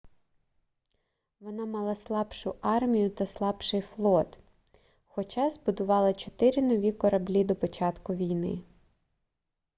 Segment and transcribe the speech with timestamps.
[1.39, 4.39] вона мала слабшу армію та слабший флот
[5.05, 8.61] хоча збудувала чотири нові кораблі до початку війни